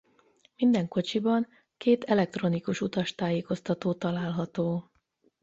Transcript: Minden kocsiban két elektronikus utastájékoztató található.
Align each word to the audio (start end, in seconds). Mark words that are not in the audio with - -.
Minden 0.55 0.87
kocsiban 0.87 1.47
két 1.77 2.03
elektronikus 2.03 2.81
utastájékoztató 2.81 3.93
található. 3.93 4.91